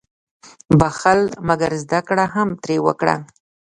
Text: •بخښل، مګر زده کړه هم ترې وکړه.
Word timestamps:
•بخښل، 0.79 1.21
مګر 1.47 1.71
زده 1.83 1.99
کړه 2.07 2.25
هم 2.33 2.49
ترې 2.61 2.77
وکړه. 2.85 3.15